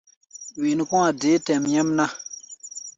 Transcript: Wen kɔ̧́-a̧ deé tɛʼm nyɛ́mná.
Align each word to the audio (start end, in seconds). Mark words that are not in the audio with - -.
Wen 0.61 0.79
kɔ̧́-a̧ 0.89 1.13
deé 1.21 1.37
tɛʼm 1.45 1.63
nyɛ́mná. 1.71 2.05